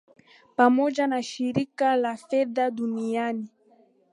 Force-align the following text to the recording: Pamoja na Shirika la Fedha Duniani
Pamoja 0.55 1.07
na 1.07 1.23
Shirika 1.23 1.95
la 1.95 2.17
Fedha 2.17 2.71
Duniani 2.71 3.47